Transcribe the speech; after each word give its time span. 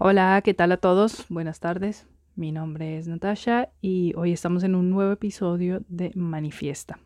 Hola, 0.00 0.40
¿qué 0.44 0.54
tal 0.54 0.70
a 0.70 0.76
todos? 0.76 1.26
Buenas 1.28 1.58
tardes. 1.58 2.06
Mi 2.36 2.52
nombre 2.52 2.98
es 2.98 3.08
Natasha 3.08 3.70
y 3.80 4.12
hoy 4.14 4.30
estamos 4.30 4.62
en 4.62 4.76
un 4.76 4.90
nuevo 4.90 5.10
episodio 5.10 5.82
de 5.88 6.12
Manifiesta. 6.14 7.00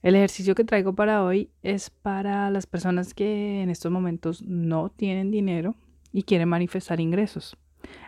El 0.00 0.14
ejercicio 0.14 0.54
que 0.54 0.62
traigo 0.62 0.94
para 0.94 1.24
hoy 1.24 1.50
es 1.64 1.90
para 1.90 2.48
las 2.50 2.68
personas 2.68 3.12
que 3.12 3.60
en 3.60 3.70
estos 3.70 3.90
momentos 3.90 4.40
no 4.42 4.90
tienen 4.90 5.32
dinero 5.32 5.74
y 6.12 6.22
quieren 6.22 6.48
manifestar 6.48 7.00
ingresos. 7.00 7.56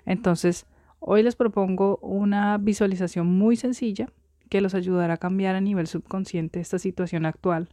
Entonces, 0.07 0.69
hoy 1.01 1.25
les 1.25 1.35
propongo 1.35 1.96
una 2.03 2.57
visualización 2.57 3.27
muy 3.27 3.57
sencilla 3.57 4.12
que 4.48 4.61
los 4.61 4.77
ayudará 4.77 5.14
a 5.14 5.17
cambiar 5.17 5.57
a 5.57 5.61
nivel 5.61 5.89
subconsciente 5.89 6.61
esta 6.61 6.79
situación 6.79 7.27
actual 7.27 7.69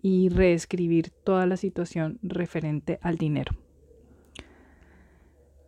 y 0.00 0.28
reescribir 0.28 1.10
toda 1.10 1.46
la 1.46 1.56
situación 1.56 2.20
referente 2.22 3.00
al 3.02 3.18
dinero. 3.18 3.56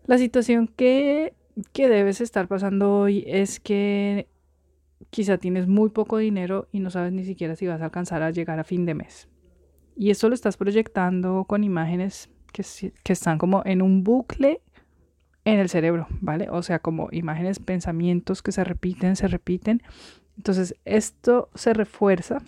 La 0.07 0.19
situación 0.19 0.69
que, 0.69 1.35
que 1.73 1.89
debes 1.89 2.21
estar 2.21 2.47
pasando 2.47 2.93
hoy 2.93 3.25
es 3.27 3.59
que 3.59 4.29
quizá 5.11 5.39
tienes 5.39 5.67
muy 5.67 5.91
poco 5.91 6.19
dinero 6.19 6.69
y 6.71 6.81
no 6.81 6.91
sabes 6.91 7.13
ni 7.13 7.25
siquiera 7.25 7.57
si 7.57 7.67
vas 7.67 7.81
a 7.81 7.87
alcanzar 7.87 8.23
a 8.23 8.31
llegar 8.31 8.59
a 8.61 8.65
fin 8.65 8.87
de 8.87 8.95
mes. 8.95 9.29
Y 9.97 10.11
esto 10.11 10.29
lo 10.29 10.35
estás 10.35 10.57
proyectando 10.57 11.45
con 11.45 11.65
imágenes 11.65 12.31
que, 12.53 12.93
que 13.03 13.13
están 13.13 13.39
como 13.39 13.63
en 13.65 13.83
un 13.83 14.05
bucle 14.05 14.61
en 15.45 15.59
el 15.59 15.69
cerebro, 15.69 16.07
¿vale? 16.21 16.49
O 16.51 16.63
sea, 16.63 16.79
como 16.81 17.09
imágenes, 17.13 17.59
pensamientos 17.59 18.43
que 18.43 18.53
se 18.53 18.63
repiten, 18.65 19.17
se 19.17 19.29
repiten. 19.29 19.83
Entonces, 20.37 20.77
esto 20.85 21.51
se 21.55 21.73
refuerza 21.73 22.43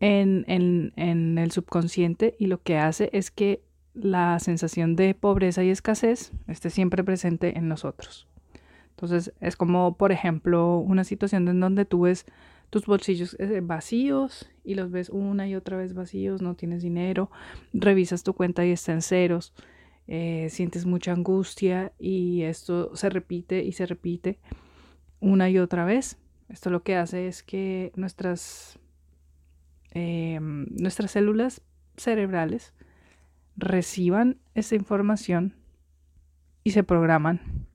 en, 0.00 0.44
en, 0.46 0.92
en 0.96 1.38
el 1.38 1.50
subconsciente 1.52 2.36
y 2.38 2.46
lo 2.46 2.62
que 2.62 2.76
hace 2.76 3.08
es 3.12 3.30
que 3.30 3.62
la 3.94 4.38
sensación 4.40 4.96
de 4.96 5.14
pobreza 5.14 5.62
y 5.62 5.70
escasez 5.70 6.32
esté 6.48 6.70
siempre 6.70 7.04
presente 7.04 7.56
en 7.56 7.68
nosotros. 7.68 8.26
Entonces 8.90 9.32
es 9.40 9.56
como, 9.56 9.96
por 9.96 10.12
ejemplo, 10.12 10.78
una 10.78 11.04
situación 11.04 11.48
en 11.48 11.60
donde 11.60 11.84
tú 11.84 12.02
ves 12.02 12.26
tus 12.70 12.86
bolsillos 12.86 13.36
eh, 13.38 13.60
vacíos 13.62 14.50
y 14.64 14.74
los 14.74 14.90
ves 14.90 15.10
una 15.10 15.48
y 15.48 15.54
otra 15.54 15.76
vez 15.76 15.94
vacíos, 15.94 16.42
no 16.42 16.54
tienes 16.54 16.82
dinero, 16.82 17.30
revisas 17.72 18.22
tu 18.24 18.34
cuenta 18.34 18.64
y 18.66 18.72
está 18.72 18.92
en 18.92 19.02
ceros, 19.02 19.52
eh, 20.06 20.48
sientes 20.50 20.84
mucha 20.84 21.12
angustia 21.12 21.92
y 21.98 22.42
esto 22.42 22.94
se 22.96 23.10
repite 23.10 23.62
y 23.62 23.72
se 23.72 23.86
repite 23.86 24.38
una 25.20 25.48
y 25.50 25.58
otra 25.58 25.84
vez. 25.84 26.18
Esto 26.48 26.70
lo 26.70 26.82
que 26.82 26.96
hace 26.96 27.26
es 27.26 27.42
que 27.42 27.92
nuestras, 27.96 28.78
em, 29.92 30.66
nuestras 30.70 31.12
células 31.12 31.62
cerebrales 31.96 32.74
reciban 33.56 34.38
esa 34.54 34.74
información 34.74 35.54
y 36.62 36.70
se 36.70 36.82
programan 36.82 37.66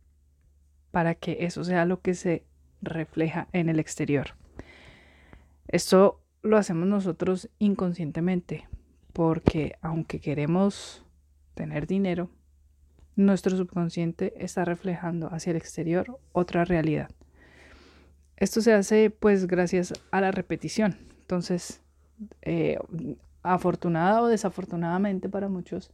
para 0.91 1.15
que 1.15 1.37
eso 1.41 1.63
sea 1.63 1.85
lo 1.85 2.01
que 2.01 2.13
se 2.13 2.43
refleja 2.81 3.47
en 3.53 3.69
el 3.69 3.79
exterior. 3.79 4.35
Esto 5.67 6.21
lo 6.41 6.57
hacemos 6.57 6.87
nosotros 6.87 7.49
inconscientemente 7.59 8.67
porque 9.13 9.75
aunque 9.81 10.19
queremos 10.19 11.05
tener 11.53 11.87
dinero, 11.87 12.29
nuestro 13.15 13.55
subconsciente 13.57 14.33
está 14.37 14.65
reflejando 14.65 15.27
hacia 15.27 15.51
el 15.51 15.57
exterior 15.57 16.19
otra 16.31 16.65
realidad. 16.65 17.09
Esto 18.37 18.61
se 18.61 18.73
hace 18.73 19.09
pues 19.09 19.45
gracias 19.47 19.93
a 20.11 20.21
la 20.21 20.31
repetición. 20.31 20.97
Entonces, 21.19 21.81
eh, 22.41 22.79
afortunada 23.43 24.21
o 24.21 24.27
desafortunadamente 24.27 25.29
para 25.29 25.49
muchos, 25.49 25.91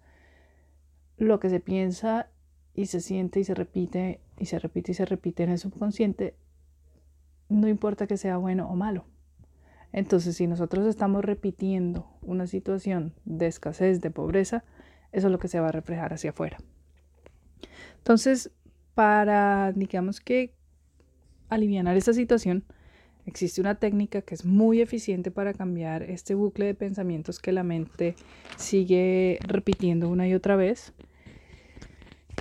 lo 1.17 1.39
que 1.39 1.49
se 1.49 1.59
piensa 1.59 2.29
y 2.73 2.87
se 2.87 2.99
siente 2.99 3.39
y 3.39 3.43
se 3.43 3.53
repite 3.53 4.19
y 4.37 4.45
se 4.45 4.59
repite 4.59 4.91
y 4.91 4.95
se 4.95 5.05
repite 5.05 5.43
en 5.43 5.51
el 5.51 5.57
subconsciente, 5.57 6.35
no 7.47 7.67
importa 7.67 8.07
que 8.07 8.17
sea 8.17 8.37
bueno 8.37 8.69
o 8.69 8.75
malo. 8.75 9.05
Entonces, 9.93 10.35
si 10.35 10.45
nosotros 10.45 10.85
estamos 10.87 11.23
repitiendo 11.23 12.09
una 12.21 12.47
situación 12.47 13.13
de 13.23 13.47
escasez, 13.47 14.01
de 14.01 14.11
pobreza, 14.11 14.65
eso 15.13 15.27
es 15.27 15.31
lo 15.31 15.39
que 15.39 15.47
se 15.47 15.61
va 15.61 15.69
a 15.69 15.71
reflejar 15.71 16.11
hacia 16.11 16.31
afuera. 16.31 16.57
Entonces, 17.99 18.51
para, 18.93 19.71
digamos 19.71 20.19
que, 20.19 20.53
aliviar 21.47 21.87
esta 21.95 22.11
situación, 22.11 22.65
Existe 23.25 23.59
una 23.59 23.75
técnica 23.75 24.21
que 24.21 24.35
es 24.35 24.45
muy 24.45 24.81
eficiente 24.81 25.31
para 25.31 25.53
cambiar 25.53 26.03
este 26.03 26.35
bucle 26.35 26.65
de 26.65 26.75
pensamientos 26.75 27.39
que 27.39 27.51
la 27.51 27.63
mente 27.63 28.15
sigue 28.55 29.39
repitiendo 29.41 30.09
una 30.09 30.27
y 30.27 30.35
otra 30.35 30.55
vez 30.55 30.93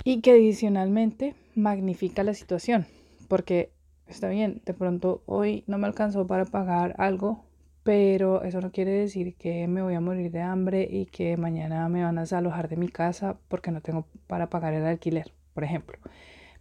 y 0.05 0.21
que 0.21 0.33
adicionalmente 0.33 1.34
magnifica 1.55 2.23
la 2.23 2.34
situación. 2.34 2.87
Porque 3.28 3.73
está 4.09 4.28
bien, 4.28 4.61
de 4.67 4.75
pronto 4.75 5.23
hoy 5.25 5.65
no 5.67 5.78
me 5.78 5.87
alcanzó 5.87 6.27
para 6.27 6.44
pagar 6.44 6.94
algo, 6.99 7.47
pero 7.83 8.43
eso 8.43 8.61
no 8.61 8.71
quiere 8.71 8.91
decir 8.91 9.37
que 9.37 9.67
me 9.67 9.81
voy 9.81 9.94
a 9.94 10.03
morir 10.03 10.31
de 10.31 10.43
hambre 10.43 10.87
y 10.91 11.06
que 11.06 11.39
mañana 11.39 11.89
me 11.89 12.05
van 12.05 12.19
a 12.19 12.23
desalojar 12.23 12.69
de 12.69 12.77
mi 12.77 12.89
casa 12.89 13.39
porque 13.49 13.71
no 13.71 13.81
tengo 13.81 14.06
para 14.27 14.50
pagar 14.50 14.75
el 14.75 14.84
alquiler, 14.84 15.33
por 15.55 15.65
ejemplo. 15.65 15.99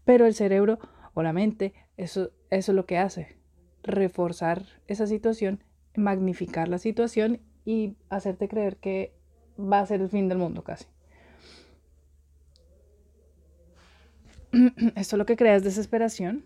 Pero 0.05 0.25
el 0.25 0.33
cerebro 0.33 0.79
o 1.13 1.23
la 1.23 1.33
mente, 1.33 1.73
eso, 1.97 2.31
eso 2.49 2.71
es 2.71 2.75
lo 2.75 2.85
que 2.85 2.97
hace 2.97 3.42
reforzar 3.83 4.65
esa 4.87 5.07
situación, 5.07 5.63
magnificar 5.95 6.67
la 6.67 6.77
situación 6.77 7.39
y 7.65 7.95
hacerte 8.09 8.47
creer 8.47 8.77
que 8.77 9.13
va 9.59 9.79
a 9.79 9.85
ser 9.85 10.01
el 10.01 10.09
fin 10.09 10.29
del 10.29 10.37
mundo 10.37 10.63
casi. 10.63 10.85
Esto 14.95 15.17
lo 15.17 15.25
que 15.25 15.35
crea 15.35 15.55
es 15.55 15.63
desesperación 15.63 16.43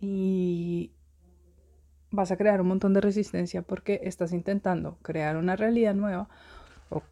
y 0.00 0.90
vas 2.10 2.30
a 2.30 2.36
crear 2.36 2.60
un 2.60 2.68
montón 2.68 2.92
de 2.92 3.00
resistencia 3.00 3.62
porque 3.62 4.00
estás 4.04 4.32
intentando 4.32 4.98
crear 5.02 5.36
una 5.36 5.56
realidad 5.56 5.94
nueva 5.94 6.28
o 6.90 7.02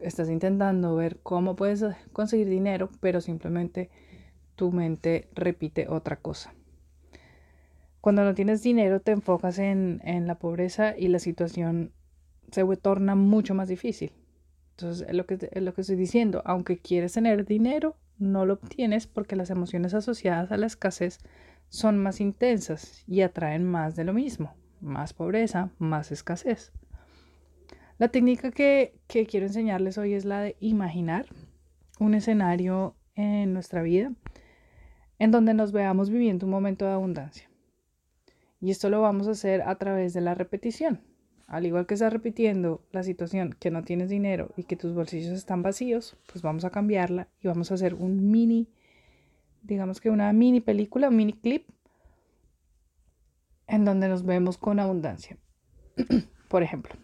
estás 0.00 0.28
intentando 0.30 0.96
ver 0.96 1.18
cómo 1.22 1.56
puedes 1.56 1.84
conseguir 2.12 2.48
dinero, 2.48 2.90
pero 3.00 3.20
simplemente 3.20 3.90
tu 4.56 4.72
mente 4.72 5.28
repite 5.34 5.88
otra 5.88 6.16
cosa. 6.16 6.54
Cuando 8.06 8.22
no 8.22 8.36
tienes 8.36 8.62
dinero 8.62 9.00
te 9.00 9.10
enfocas 9.10 9.58
en, 9.58 10.00
la 10.28 10.38
pobreza 10.38 10.96
y 10.96 11.08
la 11.08 11.18
situación 11.18 11.90
se 12.52 12.64
torna 12.76 13.16
mucho 13.16 13.52
más 13.52 13.66
difícil. 13.66 14.12
Entonces, 14.76 15.08
es 15.08 15.12
lo, 15.16 15.26
que, 15.26 15.50
es 15.50 15.60
lo 15.60 15.74
que 15.74 15.80
estoy 15.80 15.96
diciendo. 15.96 16.40
Aunque 16.44 16.78
quieres 16.78 17.14
tener 17.14 17.44
dinero, 17.44 17.96
no 18.16 18.46
lo 18.46 18.54
obtienes 18.54 19.08
porque 19.08 19.34
las 19.34 19.50
emociones 19.50 19.92
asociadas 19.92 20.52
a 20.52 20.56
la 20.56 20.66
escasez 20.66 21.18
son 21.68 21.98
más 21.98 22.20
intensas 22.20 23.02
y 23.08 23.22
atraen 23.22 23.64
más 23.64 23.96
de 23.96 24.04
lo 24.04 24.12
mismo. 24.12 24.54
Más 24.80 25.12
pobreza, 25.12 25.70
más 25.78 26.12
escasez. 26.12 26.72
La 27.98 28.06
técnica 28.06 28.52
que, 28.52 28.94
que 29.08 29.26
quiero 29.26 29.46
enseñarles 29.46 29.98
hoy 29.98 30.14
es 30.14 30.24
la 30.24 30.42
de 30.42 30.54
imaginar 30.60 31.26
un 31.98 32.14
escenario 32.14 32.94
en 33.16 33.52
nuestra 33.52 33.82
vida 33.82 34.12
en 35.18 35.32
donde 35.32 35.54
nos 35.54 35.72
veamos 35.72 36.08
viviendo 36.08 36.46
un 36.46 36.52
momento 36.52 36.84
de 36.84 36.92
abundancia. 36.92 37.45
Y 38.60 38.70
esto 38.70 38.88
lo 38.88 39.02
vamos 39.02 39.28
a 39.28 39.32
hacer 39.32 39.62
a 39.62 39.76
través 39.76 40.14
de 40.14 40.20
la 40.20 40.34
repetición. 40.34 41.00
Al 41.46 41.64
igual 41.64 41.86
que 41.86 41.94
estás 41.94 42.12
repitiendo 42.12 42.82
la 42.90 43.04
situación 43.04 43.54
que 43.60 43.70
no 43.70 43.84
tienes 43.84 44.08
dinero 44.08 44.50
y 44.56 44.64
que 44.64 44.76
tus 44.76 44.94
bolsillos 44.94 45.32
están 45.32 45.62
vacíos, 45.62 46.16
pues 46.30 46.42
vamos 46.42 46.64
a 46.64 46.70
cambiarla 46.70 47.28
y 47.40 47.46
vamos 47.46 47.70
a 47.70 47.74
hacer 47.74 47.94
un 47.94 48.30
mini, 48.30 48.68
digamos 49.62 50.00
que 50.00 50.10
una 50.10 50.32
mini 50.32 50.60
película, 50.60 51.08
un 51.08 51.16
mini 51.16 51.34
clip, 51.34 51.68
en 53.68 53.84
donde 53.84 54.08
nos 54.08 54.24
vemos 54.24 54.58
con 54.58 54.80
abundancia. 54.80 55.38
Por 56.48 56.64
ejemplo, 56.64 56.94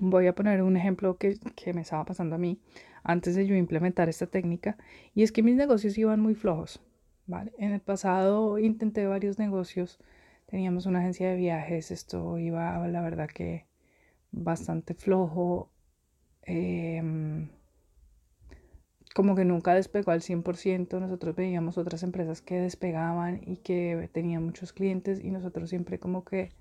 voy 0.00 0.26
a 0.26 0.34
poner 0.34 0.62
un 0.62 0.76
ejemplo 0.76 1.16
que, 1.16 1.38
que, 1.54 1.72
me 1.72 1.82
estaba 1.82 2.04
pasando 2.04 2.34
a 2.34 2.38
mí 2.38 2.60
antes 3.04 3.36
de 3.36 3.46
yo 3.46 3.54
implementar 3.54 4.08
esta 4.08 4.26
técnica, 4.26 4.76
y 5.14 5.22
es 5.22 5.30
que 5.30 5.44
mis 5.44 5.54
negocios 5.54 5.96
iban 5.96 6.20
muy 6.20 6.34
flojos. 6.34 6.80
¿vale? 7.26 7.52
En 7.58 7.72
el 7.72 7.80
pasado 7.80 8.58
intenté 8.58 9.06
varios 9.06 9.38
negocios 9.38 10.00
Teníamos 10.48 10.86
una 10.86 11.00
agencia 11.00 11.28
de 11.28 11.36
viajes, 11.36 11.90
esto 11.90 12.38
iba, 12.38 12.86
la 12.88 13.02
verdad 13.02 13.28
que 13.28 13.66
bastante 14.32 14.94
flojo. 14.94 15.70
Em, 16.42 17.50
como 19.14 19.34
que 19.36 19.44
nunca 19.44 19.74
despegó 19.74 20.12
al 20.12 20.22
100%. 20.22 21.00
Nosotros 21.00 21.36
veíamos 21.36 21.76
otras 21.76 22.02
empresas 22.02 22.40
que 22.40 22.60
despegaban 22.60 23.42
y 23.44 23.58
que 23.58 24.08
tenían 24.12 24.42
muchos 24.44 24.72
clientes 24.72 25.22
y 25.22 25.30
nosotros 25.30 25.68
siempre 25.68 25.98
como 25.98 26.24
que 26.24 26.52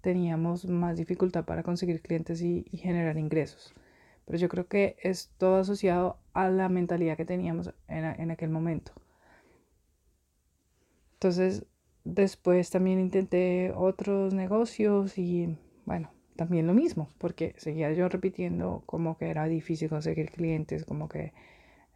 teníamos 0.00 0.64
más 0.66 0.96
dificultad 0.96 1.44
para 1.44 1.62
conseguir 1.62 2.00
clientes 2.00 2.40
y, 2.40 2.64
generar 2.72 3.18
ingresos. 3.18 3.74
Pero 4.24 4.38
yo 4.38 4.48
creo 4.48 4.66
que 4.66 4.96
es 5.02 5.30
todo 5.36 5.56
asociado 5.56 6.18
a 6.32 6.48
la 6.48 6.70
mentalidad 6.70 7.18
que 7.18 7.26
teníamos 7.26 7.74
en, 7.86 8.04
en 8.04 8.30
aquel 8.30 8.48
momento. 8.48 8.92
Entonces, 11.14 11.66
Después 12.04 12.70
también 12.70 13.00
intenté 13.00 13.72
otros 13.76 14.32
negocios 14.32 15.18
y 15.18 15.56
bueno, 15.84 16.10
también 16.36 16.66
lo 16.66 16.74
mismo, 16.74 17.10
porque 17.18 17.54
seguía 17.58 17.92
yo 17.92 18.08
repitiendo 18.08 18.82
como 18.86 19.18
que 19.18 19.28
era 19.28 19.44
difícil 19.46 19.90
conseguir 19.90 20.30
clientes, 20.30 20.84
como 20.84 21.08
que 21.08 21.32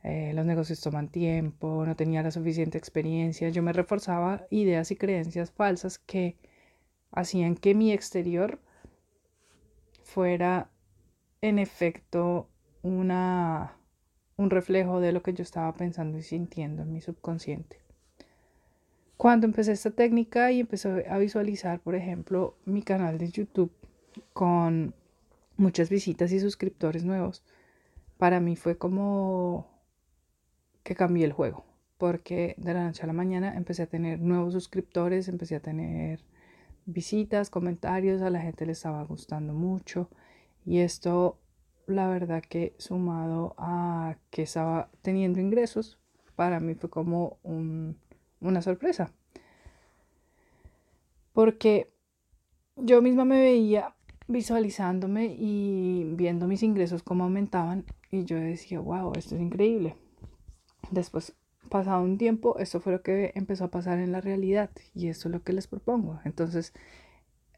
eh, 0.02 0.32
los 0.34 0.44
negocios 0.44 0.80
toman 0.82 1.08
tiempo, 1.08 1.86
no 1.86 1.96
tenía 1.96 2.22
la 2.22 2.30
suficiente 2.30 2.76
experiencia. 2.76 3.48
Yo 3.48 3.62
me 3.62 3.72
reforzaba 3.72 4.46
ideas 4.50 4.90
y 4.90 4.96
creencias 4.96 5.50
falsas 5.50 5.98
que 5.98 6.36
hacían 7.10 7.56
que 7.56 7.74
mi 7.74 7.92
exterior 7.92 8.60
fuera 10.02 10.70
en 11.40 11.58
efecto 11.58 12.50
una, 12.82 13.78
un 14.36 14.50
reflejo 14.50 15.00
de 15.00 15.12
lo 15.12 15.22
que 15.22 15.32
yo 15.32 15.42
estaba 15.42 15.72
pensando 15.74 16.18
y 16.18 16.22
sintiendo 16.22 16.82
en 16.82 16.92
mi 16.92 17.00
subconsciente. 17.00 17.83
Cuando 19.16 19.46
empecé 19.46 19.72
esta 19.72 19.90
técnica 19.90 20.50
y 20.52 20.60
empecé 20.60 21.06
a 21.08 21.18
visualizar, 21.18 21.80
por 21.80 21.94
ejemplo, 21.94 22.56
mi 22.64 22.82
canal 22.82 23.18
de 23.18 23.30
YouTube 23.30 23.72
con 24.32 24.94
muchas 25.56 25.88
visitas 25.88 26.32
y 26.32 26.40
suscriptores 26.40 27.04
nuevos, 27.04 27.44
para 28.18 28.40
mí 28.40 28.56
fue 28.56 28.76
como 28.76 29.68
que 30.82 30.94
cambié 30.94 31.24
el 31.24 31.32
juego, 31.32 31.64
porque 31.96 32.54
de 32.58 32.74
la 32.74 32.84
noche 32.84 33.02
a 33.02 33.06
la 33.06 33.12
mañana 33.12 33.54
empecé 33.56 33.82
a 33.82 33.86
tener 33.86 34.20
nuevos 34.20 34.52
suscriptores, 34.52 35.28
empecé 35.28 35.56
a 35.56 35.60
tener 35.60 36.20
visitas, 36.86 37.50
comentarios, 37.50 38.20
a 38.20 38.30
la 38.30 38.40
gente 38.40 38.66
le 38.66 38.72
estaba 38.72 39.02
gustando 39.04 39.54
mucho 39.54 40.10
y 40.66 40.78
esto 40.78 41.38
la 41.86 42.08
verdad 42.08 42.42
que 42.42 42.74
sumado 42.78 43.54
a 43.58 44.16
que 44.30 44.42
estaba 44.42 44.90
teniendo 45.02 45.40
ingresos, 45.40 45.98
para 46.36 46.60
mí 46.60 46.74
fue 46.74 46.90
como 46.90 47.38
una 48.48 48.62
sorpresa. 48.62 49.12
Porque 51.32 51.92
yo 52.76 53.02
misma 53.02 53.24
me 53.24 53.40
veía 53.40 53.94
visualizándome 54.26 55.34
y 55.38 56.04
viendo 56.14 56.46
mis 56.48 56.62
ingresos 56.62 57.02
cómo 57.02 57.24
aumentaban 57.24 57.84
y 58.10 58.24
yo 58.24 58.36
decía, 58.36 58.80
wow, 58.80 59.12
esto 59.16 59.34
es 59.34 59.40
increíble. 59.40 59.96
Después, 60.90 61.34
pasado 61.68 62.02
un 62.02 62.18
tiempo, 62.18 62.58
esto 62.58 62.80
fue 62.80 62.92
lo 62.92 63.02
que 63.02 63.32
empezó 63.34 63.64
a 63.64 63.70
pasar 63.70 63.98
en 63.98 64.12
la 64.12 64.20
realidad 64.20 64.70
y 64.94 65.08
esto 65.08 65.28
es 65.28 65.32
lo 65.32 65.42
que 65.42 65.52
les 65.52 65.66
propongo. 65.66 66.20
Entonces, 66.24 66.72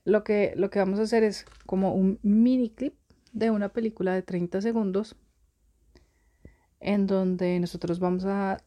lo 0.04 0.24
que, 0.24 0.54
lo 0.56 0.70
que 0.70 0.78
vamos 0.78 0.98
a 0.98 1.02
hacer 1.02 1.22
es 1.22 1.44
como 1.66 1.94
un 1.94 2.18
mini 2.22 2.70
clip 2.70 2.94
de 3.32 3.50
una 3.50 3.68
película 3.68 4.14
de 4.14 4.22
30 4.22 4.60
segundos 4.62 5.16
en 6.80 7.06
donde 7.06 7.58
nosotros 7.60 7.98
vamos 7.98 8.24
a 8.24 8.62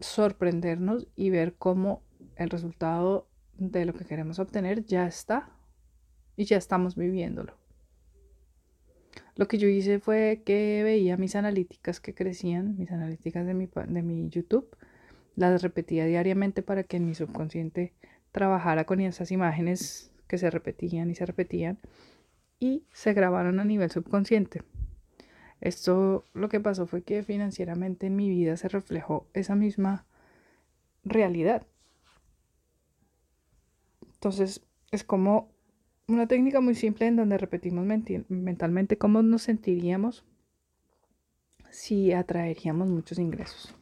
sorprendernos 0.00 1.08
y 1.16 1.30
ver 1.30 1.54
cómo 1.54 2.02
el 2.36 2.50
resultado 2.50 3.28
de 3.56 3.84
lo 3.84 3.94
que 3.94 4.04
queremos 4.04 4.38
obtener 4.38 4.84
ya 4.84 5.06
está 5.06 5.50
y 6.36 6.44
ya 6.44 6.56
estamos 6.56 6.96
viviéndolo. 6.96 7.56
Lo 9.36 9.48
que 9.48 9.58
yo 9.58 9.68
hice 9.68 9.98
fue 9.98 10.42
que 10.44 10.82
veía 10.84 11.16
mis 11.16 11.36
analíticas 11.36 12.00
que 12.00 12.14
crecían, 12.14 12.76
mis 12.78 12.90
analíticas 12.92 13.46
de 13.46 13.54
mi, 13.54 13.66
de 13.66 14.02
mi 14.02 14.28
YouTube, 14.28 14.76
las 15.36 15.62
repetía 15.62 16.06
diariamente 16.06 16.62
para 16.62 16.84
que 16.84 17.00
mi 17.00 17.14
subconsciente 17.14 17.92
trabajara 18.30 18.84
con 18.84 19.00
esas 19.00 19.32
imágenes 19.32 20.12
que 20.28 20.38
se 20.38 20.50
repetían 20.50 21.10
y 21.10 21.14
se 21.14 21.26
repetían 21.26 21.78
y 22.60 22.84
se 22.92 23.12
grabaron 23.12 23.60
a 23.60 23.64
nivel 23.64 23.90
subconsciente. 23.90 24.62
Esto 25.64 26.24
lo 26.34 26.50
que 26.50 26.60
pasó 26.60 26.86
fue 26.86 27.02
que 27.02 27.22
financieramente 27.22 28.06
en 28.06 28.16
mi 28.16 28.28
vida 28.28 28.58
se 28.58 28.68
reflejó 28.68 29.26
esa 29.32 29.54
misma 29.54 30.04
realidad. 31.04 31.66
Entonces 34.12 34.60
es 34.90 35.04
como 35.04 35.48
una 36.06 36.28
técnica 36.28 36.60
muy 36.60 36.74
simple 36.74 37.06
en 37.06 37.16
donde 37.16 37.38
repetimos 37.38 37.86
mentalmente 38.28 38.98
cómo 38.98 39.22
nos 39.22 39.40
sentiríamos 39.40 40.26
si 41.70 42.12
atraeríamos 42.12 42.90
muchos 42.90 43.18
ingresos. 43.18 43.74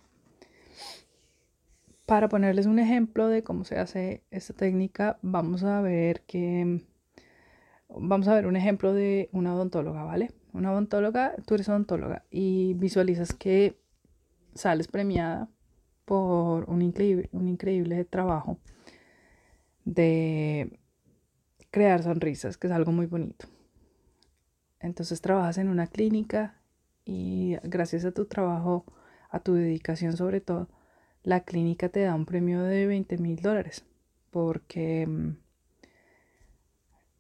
Para 2.07 2.29
ponerles 2.29 2.67
un 2.67 2.79
ejemplo 2.79 3.27
de 3.27 3.43
cómo 3.43 3.65
se 3.65 3.81
hace 3.81 4.23
esta 4.31 4.55
técnica, 4.55 5.19
vamos 5.21 5.65
a 5.65 5.81
ver 5.81 6.23
que 6.29 6.87
vamos 7.89 8.29
a 8.29 8.35
ver 8.35 8.47
un 8.47 8.55
ejemplo 8.55 8.93
de 8.93 9.31
una 9.33 9.53
odontóloga, 9.57 10.05
¿vale? 10.05 10.31
Una 10.53 10.73
odontóloga, 10.73 11.35
tú 11.47 11.55
eres 11.55 11.69
odontóloga 11.69 12.25
y 12.31 12.75
visualizas 12.75 13.33
que 13.33 13.79
sales 14.55 14.89
premiada 14.89 15.49
por 16.05 16.69
un 16.69 16.83
increíble, 16.83 17.29
un 17.33 17.49
increíble 17.49 18.05
trabajo 18.05 18.59
de 19.85 20.79
crear 21.71 22.03
sonrisas, 22.03 22.59
que 22.59 22.67
es 22.67 22.73
algo 22.73 22.93
muy 22.93 23.07
bonito. 23.07 23.47
Entonces 24.79 25.21
trabajas 25.21 25.59
en 25.59 25.69
una 25.69 25.87
clínica 25.87 26.61
y 27.05 27.57
gracias 27.63 28.05
a 28.05 28.13
tu 28.13 28.27
trabajo, 28.27 28.85
a 29.31 29.41
tu 29.41 29.55
dedicación 29.55 30.17
sobre 30.17 30.41
todo, 30.41 30.69
la 31.23 31.45
clínica 31.45 31.89
te 31.89 32.01
da 32.01 32.15
un 32.15 32.27
premio 32.27 32.63
de 32.63 32.87
20 32.87 33.17
mil 33.19 33.41
dólares 33.41 33.85
porque 34.31 35.07
mm, 35.07 35.37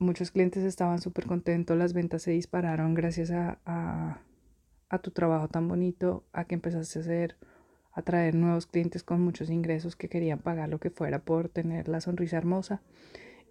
muchos 0.02 0.30
clientes 0.30 0.64
estaban 0.64 1.00
súper 1.00 1.26
contentos, 1.26 1.76
las 1.76 1.92
ventas 1.92 2.22
se 2.22 2.32
dispararon 2.32 2.94
gracias 2.94 3.30
a, 3.30 3.58
a, 3.64 4.98
tu 4.98 5.10
trabajo 5.10 5.48
tan 5.48 5.68
bonito, 5.68 6.24
a 6.32 6.44
que 6.44 6.54
empezaste 6.54 6.98
a 6.98 7.02
hacer, 7.02 7.36
a 7.92 8.02
traer 8.02 8.34
nuevos 8.34 8.66
clientes 8.66 9.02
con 9.02 9.20
muchos 9.20 9.50
ingresos 9.50 9.96
que 9.96 10.08
querían 10.08 10.38
pagar 10.38 10.68
lo 10.68 10.78
que 10.78 10.90
fuera 10.90 11.20
por 11.20 11.48
tener 11.48 11.88
la 11.88 12.00
sonrisa 12.00 12.36
hermosa 12.36 12.82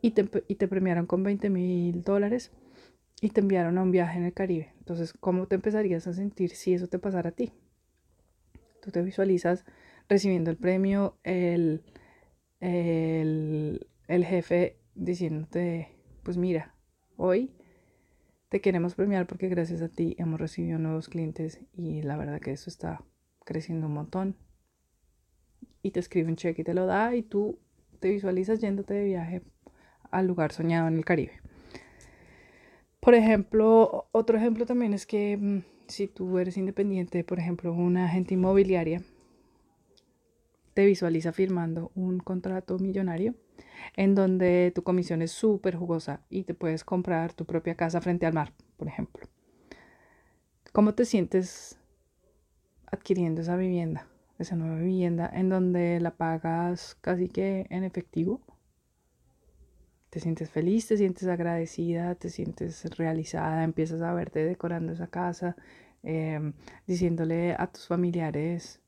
y 0.01 0.12
te, 0.12 0.68
premiaron 0.68 1.06
con 1.06 1.24
20 1.24 1.50
mil 1.50 2.01
dólares 2.01 2.51
y 3.21 3.30
te 3.30 3.42
enviaron 3.42 3.77
a 3.77 3.83
un 3.83 3.92
viaje 3.92 4.18
en 4.18 4.25
el 4.25 4.33
Caribe. 4.33 4.74
Entonces, 4.80 5.13
¿cómo 5.13 5.48
te 5.48 5.56
empezarías 5.56 6.07
a 6.07 6.13
sentir 6.13 6.51
si 6.51 6.74
eso 6.74 6.88
te 6.88 6.98
pasara 6.98 7.30
a 7.30 7.33
ti? 7.33 7.53
Tú 8.81 8.89
te 8.92 9.01
visualizas 9.03 9.63
recibiendo 10.09 10.50
el 10.50 10.57
premio, 10.57 11.18
el, 11.24 11.83
el, 12.59 13.88
el 14.07 14.25
jefe 14.25 14.77
diciéndote, 14.95 15.89
pues 16.23 16.38
mira, 16.38 16.73
hoy 17.18 17.51
te 18.50 18.62
queremos 18.62 18.95
premiar 18.95 19.27
porque 19.27 19.47
gracias 19.47 19.81
a 19.81 19.89
ti 19.89 20.15
hemos 20.18 20.39
recibido 20.39 20.77
nuevos 20.77 21.07
clientes 21.07 21.59
y 21.73 22.01
la 22.01 22.18
verdad 22.18 22.39
que 22.39 22.51
eso 22.51 22.69
está 22.69 23.03
creciendo 23.44 23.88
un 23.88 23.94
montón. 23.94 24.35
Y 25.81 25.91
te 25.91 26.00
escribe 26.00 26.29
un 26.29 26.35
cheque 26.35 26.62
y 26.62 26.65
te 26.65 26.73
lo 26.73 26.85
da 26.85 27.15
y 27.15 27.23
tú 27.23 27.59
te 28.00 28.09
visualizas 28.09 28.59
yéndote 28.59 28.94
de 28.94 29.06
viaje 29.06 29.41
al 30.12 30.27
lugar 30.27 30.51
soñado 30.51 30.88
en 30.88 30.97
el 30.97 31.06
Caribe. 31.06 31.33
Por 33.00 33.15
ejemplo, 33.15 34.07
otro 34.12 34.38
ejemplo 34.38 34.65
también 34.65 34.94
es 34.94 35.07
que 35.07 35.38
mm, 35.38 35.59
si 35.88 36.07
tú 36.07 36.38
eres 36.38 36.57
independiente, 36.57 37.24
por 37.24 37.39
ejemplo, 37.39 37.74
una 37.74 38.05
agente 38.05 38.36
inmobiliaria, 38.36 39.01
te 40.74 40.86
visualiza 40.86 41.31
firmando 41.31 41.91
un 41.96 42.19
contrato 42.19 42.77
millonario 42.79 43.36
en 43.96 44.15
donde 44.15 44.72
tu 44.74 44.84
comisión 44.84 45.22
es 45.22 45.32
súper 45.32 45.75
jugosa 45.75 46.22
y 46.30 46.44
te 46.44 46.53
puedes 46.53 46.84
comprar 46.84 47.34
tu 47.34 47.46
propia 47.46 47.75
casa 47.75 48.01
frente 48.01 48.25
al 48.25 48.34
mar, 48.34 48.53
por 48.77 48.88
ejemplo. 48.88 49.27
¿Cómo 50.72 50.94
te 50.94 51.06
sientes 51.06 51.80
adquiriendo 52.86 53.41
esa 53.41 53.56
vivienda, 53.56 54.08
esa 54.39 54.56
nueva 54.56 54.80
vivienda 54.80 55.30
en 55.34 55.50
donde 55.50 56.00
la 56.00 56.12
pagas 56.12 56.98
casi 57.01 57.27
que 57.27 57.68
en 57.70 57.84
efectivo? 57.84 58.41
te 60.12 60.20
sientes 60.20 60.50
feliz, 60.50 60.88
te 60.88 60.98
sientes 60.98 61.27
agradecida, 61.30 62.15
te 62.15 62.30
sientes 62.30 62.84
realizada, 62.98 63.63
empiezas 63.63 64.01
a 64.01 64.13
verte 64.13 64.44
decorando 64.44 64.91
esa 64.91 65.08
casa, 65.08 65.56
em, 66.03 66.53
diciéndole 66.86 67.56
a 67.58 67.68
tus 67.68 67.88
familiares, 67.88 68.80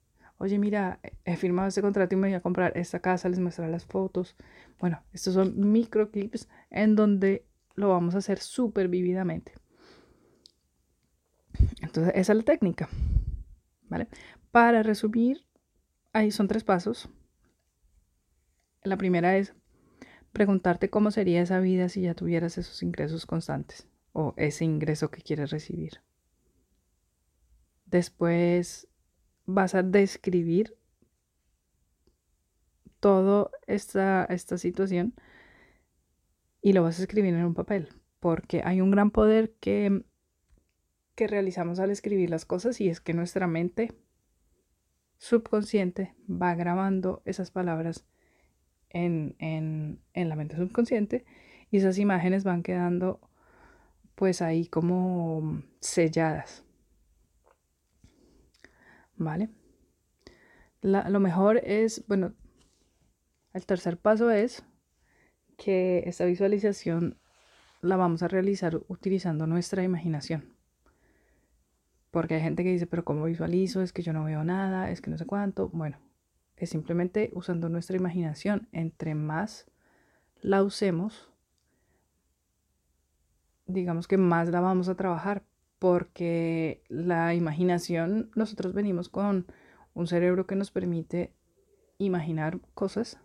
oye, 0.43 0.59
mira, 0.59 0.99
he 1.23 1.37
firmado 1.37 1.69
este 1.69 1.81
contrato 1.81 2.13
y 2.13 2.17
me 2.17 2.27
voy 2.27 2.35
a 2.35 2.41
comprar 2.41 2.77
esta 2.77 2.99
casa, 2.99 3.29
les 3.29 3.39
muestras 3.39 3.71
las 3.71 3.85
fotos. 3.85 4.35
Bueno, 4.77 5.01
estos 5.13 5.35
son 5.35 5.71
microclips 5.71 6.49
en 6.69 6.97
donde 6.97 7.45
lo 7.75 7.89
vamos 7.89 8.13
a 8.13 8.17
hacer 8.17 8.39
súper 8.39 8.89
vividamente. 8.89 9.53
Entonces, 11.81 12.11
esa 12.15 12.33
es 12.33 12.37
la 12.37 12.43
técnica. 12.43 12.89
¿Vale? 13.87 14.09
Para 14.51 14.83
resumir, 14.83 15.45
ahí 16.11 16.29
son 16.29 16.49
tres 16.49 16.65
pasos. 16.65 17.09
La 18.83 18.97
primera 18.97 19.37
es 19.37 19.53
preguntarte 20.33 20.89
cómo 20.89 21.11
sería 21.11 21.41
esa 21.41 21.61
vida 21.61 21.87
si 21.87 22.01
ya 22.01 22.15
tuvieras 22.15 22.57
esos 22.57 22.83
ingresos 22.83 23.25
constantes 23.25 23.87
o 24.11 24.33
ese 24.35 24.65
ingreso 24.65 25.09
que 25.09 25.21
quieres 25.21 25.51
recibir. 25.51 26.01
Después 27.85 28.89
vas 29.45 29.75
a 29.75 29.83
describir 29.83 30.77
toda 32.99 33.49
esta, 33.67 34.25
esta 34.25 34.57
situación 34.57 35.13
y 36.61 36.73
lo 36.73 36.83
vas 36.83 36.99
a 36.99 37.03
escribir 37.03 37.33
en 37.33 37.43
un 37.45 37.53
papel, 37.53 37.89
porque 38.19 38.61
hay 38.63 38.79
un 38.79 38.91
gran 38.91 39.11
poder 39.11 39.53
que, 39.59 40.03
que 41.15 41.27
realizamos 41.27 41.79
al 41.79 41.91
escribir 41.91 42.29
las 42.29 42.45
cosas 42.45 42.79
y 42.79 42.89
es 42.89 43.01
que 43.01 43.13
nuestra 43.13 43.47
mente 43.47 43.93
subconsciente 45.17 46.15
va 46.29 46.55
grabando 46.55 47.21
esas 47.25 47.51
palabras 47.51 48.05
en, 48.89 49.99
la 50.13 50.35
mente 50.35 50.55
subconsciente 50.55 51.25
y 51.71 51.77
esas 51.77 51.97
imágenes 51.97 52.43
van 52.43 52.63
quedando 52.63 53.19
pues 54.15 54.41
ahí 54.41 54.67
como 54.67 55.63
selladas. 55.79 56.62
¿Vale? 59.15 59.49
lo 60.81 61.19
mejor 61.21 61.61
es, 61.63 62.03
bueno, 62.07 62.33
el 63.53 63.65
tercer 63.65 63.97
paso 63.97 64.31
es 64.31 64.65
que 65.55 66.03
esta 66.07 66.25
visualización 66.25 67.17
la 67.81 67.95
vamos 67.95 68.23
a 68.23 68.27
realizar 68.27 68.81
utilizando 68.87 69.47
nuestra 69.47 69.83
imaginación. 69.83 70.53
Porque 72.11 72.35
hay 72.35 72.41
gente 72.41 72.63
que 72.63 72.71
dice, 72.71 72.87
pero 72.87 73.03
¿cómo 73.03 73.25
visualizo? 73.25 73.81
Es 73.81 73.93
que 73.93 74.01
yo 74.01 74.13
no 74.13 74.23
veo 74.23 74.43
nada, 74.43 74.91
es 74.91 75.01
que 75.01 75.09
no 75.09 75.17
sé 75.17 75.25
cuánto. 75.25 75.69
Bueno, 75.69 75.97
es 76.55 76.69
simplemente 76.69 77.31
usando 77.33 77.69
nuestra 77.69 77.97
imaginación. 77.97 78.67
Entre 78.71 79.15
más 79.15 79.65
la 80.41 80.63
usemos, 80.63 81.29
digamos 83.65 84.07
que 84.07 84.17
más 84.17 84.49
la 84.49 84.61
vamos 84.61 84.89
a 84.89 84.95
trabajar. 84.95 85.43
Porque 85.83 86.81
la 86.87 87.33
imaginación, 87.33 88.31
nosotros 88.35 88.71
venimos 88.71 89.09
con 89.09 89.47
un 89.93 90.07
cerebro 90.07 90.47
que 90.47 90.55
nos 90.55 90.71
permite 90.71 91.33
imaginar 91.97 92.61
cosas, 92.73 93.19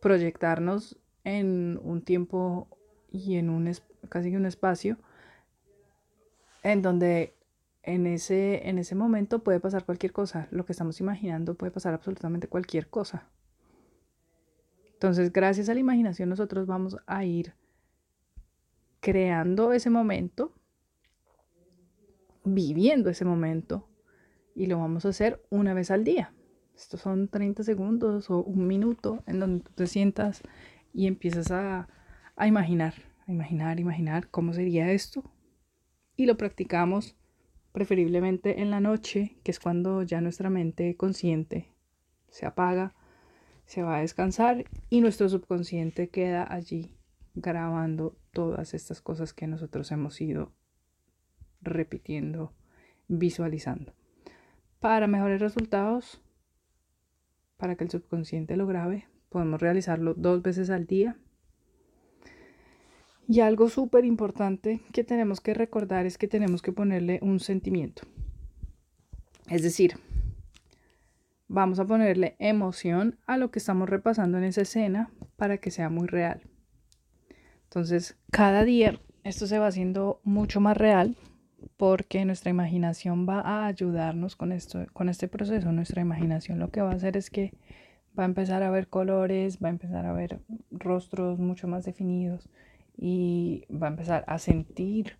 proyectarnos 0.00 0.96
en 1.22 1.78
un 1.82 2.00
tiempo 2.00 2.68
y 3.12 3.36
en 3.36 3.50
un 3.50 3.70
casi 4.08 4.34
un 4.34 4.46
espacio 4.46 4.96
en 6.62 6.80
donde 6.80 7.36
en 7.82 8.06
ese, 8.06 8.66
en 8.66 8.78
ese 8.78 8.94
momento 8.94 9.44
puede 9.44 9.60
pasar 9.60 9.84
cualquier 9.84 10.12
cosa. 10.14 10.48
Lo 10.52 10.64
que 10.64 10.72
estamos 10.72 11.00
imaginando 11.00 11.54
puede 11.54 11.70
pasar 11.70 11.92
absolutamente 11.92 12.48
cualquier 12.48 12.88
cosa. 12.88 13.28
Entonces, 14.94 15.34
gracias 15.34 15.68
a 15.68 15.74
la 15.74 15.80
imaginación, 15.80 16.30
nosotros 16.30 16.66
vamos 16.66 16.96
a 17.06 17.26
ir 17.26 17.52
creando 19.00 19.74
ese 19.74 19.90
momento, 19.90 20.54
viviendo 22.44 23.10
ese 23.10 23.24
momento, 23.24 23.88
y 24.54 24.66
lo 24.66 24.78
vamos 24.78 25.04
a 25.04 25.08
hacer 25.08 25.42
una 25.50 25.74
vez 25.74 25.90
al 25.90 26.04
día. 26.04 26.32
Estos 26.76 27.00
son 27.00 27.28
30 27.28 27.62
segundos 27.62 28.30
o 28.30 28.42
un 28.42 28.66
minuto 28.66 29.22
en 29.26 29.40
donde 29.40 29.64
tú 29.64 29.72
te 29.74 29.86
sientas 29.86 30.42
y 30.92 31.06
empiezas 31.06 31.50
a, 31.50 31.88
a 32.36 32.46
imaginar, 32.46 32.94
a 33.26 33.32
imaginar, 33.32 33.80
imaginar 33.80 34.28
cómo 34.30 34.52
sería 34.52 34.92
esto, 34.92 35.24
y 36.16 36.26
lo 36.26 36.36
practicamos 36.36 37.16
preferiblemente 37.72 38.60
en 38.60 38.70
la 38.70 38.80
noche, 38.80 39.36
que 39.42 39.50
es 39.50 39.58
cuando 39.58 40.02
ya 40.02 40.20
nuestra 40.20 40.50
mente 40.50 40.96
consciente 40.96 41.72
se 42.28 42.46
apaga, 42.46 42.94
se 43.66 43.82
va 43.82 43.96
a 43.96 44.00
descansar 44.00 44.64
y 44.90 45.00
nuestro 45.00 45.28
subconsciente 45.28 46.08
queda 46.08 46.46
allí 46.48 46.94
grabando 47.34 48.16
todas 48.32 48.74
estas 48.74 49.00
cosas 49.00 49.32
que 49.32 49.46
nosotros 49.46 49.90
hemos 49.90 50.20
ido 50.20 50.52
repitiendo, 51.64 52.52
visualizando. 53.08 53.94
Para 54.80 55.06
mejores 55.06 55.40
resultados, 55.40 56.20
para 57.56 57.76
que 57.76 57.84
el 57.84 57.90
subconsciente 57.90 58.56
lo 58.56 58.66
grabe, 58.66 59.06
podemos 59.28 59.60
realizarlo 59.60 60.14
dos 60.14 60.42
veces 60.42 60.70
al 60.70 60.86
día 60.86 61.16
y 63.26 63.40
algo 63.40 63.68
súper 63.68 64.04
importante 64.04 64.82
que 64.92 65.02
tenemos 65.02 65.40
que 65.40 65.54
recordar 65.54 66.04
es 66.04 66.18
que 66.18 66.28
tenemos 66.28 66.60
que 66.60 66.72
ponerle 66.72 67.20
un 67.22 67.40
sentimiento. 67.40 68.02
Es 69.48 69.62
decir, 69.62 69.94
vamos 71.48 71.78
a 71.78 71.86
ponerle 71.86 72.36
emoción 72.38 73.18
a 73.26 73.38
lo 73.38 73.50
que 73.50 73.58
estamos 73.58 73.88
repasando 73.88 74.38
en 74.38 74.44
esa 74.44 74.62
escena 74.62 75.10
para 75.36 75.58
que 75.58 75.70
sea 75.70 75.88
muy 75.88 76.06
real. 76.06 76.42
Entonces, 77.64 78.16
cada 78.30 78.64
día 78.64 79.00
esto 79.22 79.46
se 79.46 79.58
va 79.58 79.68
haciendo 79.68 80.20
mucho 80.22 80.60
más 80.60 80.76
real 80.76 81.16
porque 81.76 82.24
nuestra 82.24 82.50
imaginación 82.50 83.26
va 83.28 83.40
a 83.40 83.66
ayudarnos 83.66 84.36
con 84.36 84.52
esto, 84.52 84.86
con 84.92 85.08
este 85.08 85.28
proceso. 85.28 85.72
Nuestra 85.72 86.02
imaginación 86.02 86.58
lo 86.58 86.70
que 86.70 86.82
va 86.82 86.92
a 86.92 86.94
hacer 86.94 87.16
es 87.16 87.30
que 87.30 87.52
va 88.18 88.24
a 88.24 88.26
empezar 88.26 88.62
a 88.62 88.70
ver 88.70 88.88
colores, 88.88 89.58
va 89.62 89.68
a 89.68 89.72
empezar 89.72 90.06
a 90.06 90.12
ver 90.12 90.40
rostros 90.70 91.38
mucho 91.38 91.68
más 91.68 91.84
definidos 91.84 92.48
y 92.96 93.64
va 93.70 93.88
a 93.88 93.90
empezar 93.90 94.24
a 94.26 94.38
sentir, 94.38 95.18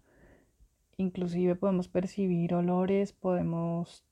inclusive 0.97 1.57
podemos 1.57 1.89
percibir 1.89 2.55
olores, 2.55 3.13
podemos 3.13 4.05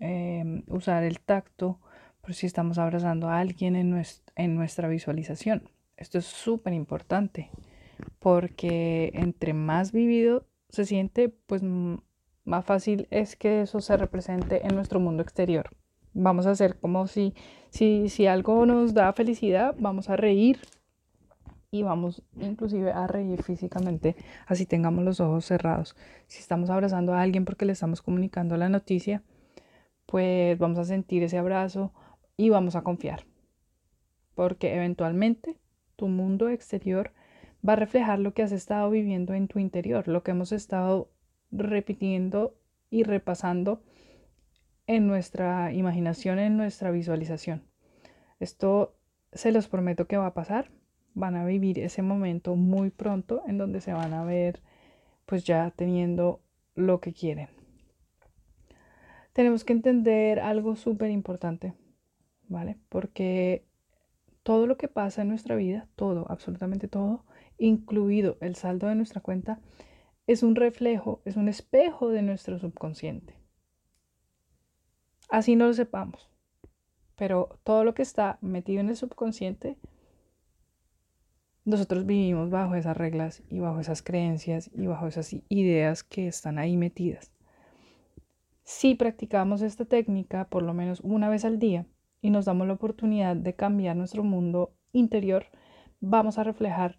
em, 0.00 0.64
usar 0.66 1.04
el 1.04 1.20
tacto 1.20 1.78
por 2.20 2.34
si 2.34 2.46
estamos 2.46 2.78
abrazando 2.78 3.28
a 3.28 3.38
alguien 3.38 3.76
en, 3.76 4.02
en 4.36 4.56
nuestra 4.56 4.88
visualización. 4.88 5.68
Esto 5.96 6.18
es 6.18 6.24
súper 6.24 6.72
importante 6.72 7.50
porque 8.18 9.12
entre 9.14 9.52
más 9.52 9.92
vivido 9.92 10.46
se 10.74 10.84
siente, 10.84 11.30
pues 11.30 11.62
más 12.44 12.64
fácil 12.64 13.08
es 13.10 13.36
que 13.36 13.62
eso 13.62 13.80
se 13.80 13.96
represente 13.96 14.66
en 14.66 14.74
nuestro 14.74 15.00
mundo 15.00 15.22
exterior. 15.22 15.70
Vamos 16.12 16.46
a 16.46 16.50
hacer 16.50 16.78
como 16.78 17.06
si, 17.06 17.34
si, 17.70 18.08
si 18.08 18.26
algo 18.26 18.66
nos 18.66 18.94
da 18.94 19.12
felicidad, 19.12 19.74
vamos 19.78 20.10
a 20.10 20.16
reír 20.16 20.60
y 21.74 21.82
vamos 21.82 22.22
inclusive 22.40 22.92
a 22.92 23.08
reír 23.08 23.42
físicamente, 23.42 24.14
así 24.46 24.64
tengamos 24.64 25.04
los 25.04 25.18
ojos 25.18 25.44
cerrados. 25.44 25.96
Si 26.28 26.38
estamos 26.38 26.70
abrazando 26.70 27.14
a 27.14 27.20
alguien 27.20 27.44
porque 27.44 27.64
le 27.64 27.72
estamos 27.72 28.00
comunicando 28.00 28.56
la 28.56 28.68
noticia, 28.68 29.24
pues 30.06 30.56
vamos 30.56 30.78
a 30.78 30.84
sentir 30.84 31.24
ese 31.24 31.36
abrazo 31.36 31.92
y 32.36 32.48
vamos 32.50 32.76
a 32.76 32.82
confiar. 32.82 33.24
Porque 34.36 34.74
eventualmente 34.76 35.58
tu 35.96 36.06
mundo 36.06 36.48
exterior 36.48 37.12
va 37.66 37.74
a 37.74 37.76
reflejar 37.76 38.18
lo 38.18 38.34
que 38.34 38.42
has 38.42 38.52
estado 38.52 38.90
viviendo 38.90 39.34
en 39.34 39.48
tu 39.48 39.58
interior, 39.58 40.08
lo 40.08 40.22
que 40.22 40.32
hemos 40.32 40.52
estado 40.52 41.10
repitiendo 41.50 42.56
y 42.90 43.02
repasando 43.04 43.82
en 44.86 45.06
nuestra 45.06 45.72
imaginación, 45.72 46.38
en 46.38 46.56
nuestra 46.56 46.90
visualización. 46.90 47.64
Esto 48.40 48.96
se 49.32 49.52
los 49.52 49.68
prometo 49.68 50.06
que 50.06 50.16
va 50.16 50.26
a 50.26 50.34
pasar 50.34 50.70
van 51.14 51.36
a 51.36 51.44
vivir 51.44 51.78
ese 51.78 52.02
momento 52.02 52.56
muy 52.56 52.90
pronto 52.90 53.42
en 53.46 53.56
donde 53.56 53.80
se 53.80 53.92
van 53.92 54.12
a 54.12 54.24
ver 54.24 54.60
pues 55.26 55.44
ya 55.44 55.70
teniendo 55.70 56.42
lo 56.74 57.00
que 57.00 57.14
quieren. 57.14 57.48
Tenemos 59.32 59.64
que 59.64 59.72
entender 59.72 60.40
algo 60.40 60.76
súper 60.76 61.10
importante, 61.10 61.72
¿vale? 62.48 62.78
Porque 62.88 63.64
todo 64.42 64.66
lo 64.66 64.76
que 64.76 64.88
pasa 64.88 65.22
en 65.22 65.28
nuestra 65.28 65.56
vida, 65.56 65.88
todo, 65.96 66.26
absolutamente 66.28 66.88
todo, 66.88 67.24
incluido 67.58 68.36
el 68.40 68.56
saldo 68.56 68.88
de 68.88 68.94
nuestra 68.94 69.20
cuenta, 69.20 69.60
es 70.26 70.42
un 70.42 70.56
reflejo, 70.56 71.20
es 71.24 71.36
un 71.36 71.48
espejo 71.48 72.08
de 72.08 72.22
nuestro 72.22 72.58
subconsciente. 72.58 73.38
Así 75.28 75.56
no 75.56 75.66
lo 75.66 75.74
sepamos, 75.74 76.30
pero 77.16 77.58
todo 77.64 77.84
lo 77.84 77.94
que 77.94 78.02
está 78.02 78.38
metido 78.40 78.80
en 78.80 78.88
el 78.88 78.96
subconsciente 78.96 79.76
nosotros 81.64 82.04
vivimos 82.04 82.50
bajo 82.50 82.74
esas 82.74 82.94
reglas 82.94 83.42
y 83.48 83.58
bajo 83.58 83.80
esas 83.80 84.02
creencias 84.02 84.70
y 84.74 84.86
bajo 84.86 85.06
esas 85.06 85.34
ideas 85.48 86.04
que 86.04 86.26
están 86.26 86.58
ahí 86.58 86.76
metidas. 86.76 87.32
Si 88.64 88.94
practicamos 88.94 89.62
esta 89.62 89.86
técnica 89.86 90.48
por 90.48 90.62
lo 90.62 90.74
menos 90.74 91.00
una 91.00 91.30
vez 91.30 91.46
al 91.46 91.58
día 91.58 91.86
y 92.20 92.28
nos 92.28 92.44
damos 92.44 92.66
la 92.66 92.74
oportunidad 92.74 93.34
de 93.34 93.54
cambiar 93.54 93.96
nuestro 93.96 94.22
mundo 94.24 94.74
interior, 94.92 95.46
vamos 96.00 96.38
a 96.38 96.44
reflejar 96.44 96.98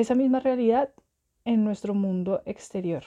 esa 0.00 0.14
misma 0.14 0.40
realidad 0.40 0.90
en 1.44 1.64
nuestro 1.64 1.94
mundo 1.94 2.42
exterior. 2.44 3.04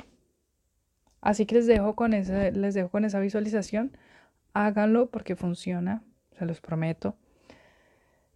Así 1.22 1.46
que 1.46 1.56
les 1.56 1.68
dejo 1.68 1.96
con, 1.96 2.12
les 2.12 2.74
dejo 2.74 2.90
con 2.90 3.06
esa 3.06 3.20
visualización. 3.20 3.92
Háganlo 4.54 5.10
porque 5.10 5.36
funciona, 5.36 6.04
se 6.38 6.46
los 6.46 6.62
prometo. 6.62 7.16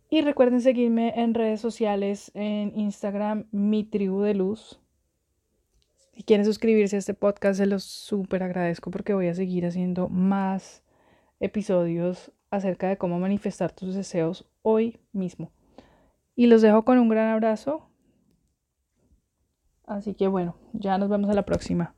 Y 0.10 0.22
recuerden 0.22 0.62
seguirme 0.62 1.13
en 1.15 1.33
redes 1.33 1.60
sociales, 1.60 2.31
en 2.36 2.77
Instagram, 2.77 3.45
mi 3.51 3.83
tribu 3.83 4.22
de 4.22 4.36
luz. 4.36 4.79
Si 6.12 6.22
quieren 6.22 6.45
suscribirse 6.45 6.98
a 6.98 7.00
este 7.00 7.15
podcast, 7.15 7.57
se 7.57 7.65
los 7.65 7.83
súper 7.83 8.43
agradezco 8.43 8.91
porque 8.91 9.15
voy 9.15 9.29
a 9.29 9.33
seguir 9.33 9.65
haciendo 9.65 10.10
más 10.10 10.83
episodios 11.39 12.31
acerca 12.51 12.88
de 12.88 12.98
cómo 12.98 13.17
manifestar 13.17 13.72
tus 13.72 13.95
deseos 13.95 14.48
hoy 14.62 15.00
mismo. 15.12 15.51
Y 16.36 16.45
los 16.45 16.62
dejo 16.62 16.86
con 16.86 17.00
un 17.00 17.10
gran 17.10 17.29
abrazo. 17.29 17.89
Así 19.93 20.15
que 20.15 20.27
bueno, 20.27 20.55
ya 20.73 20.97
nos 20.97 21.07
vemos 21.07 21.29
a 21.29 21.35
la 21.35 21.43
próxima. 21.43 21.93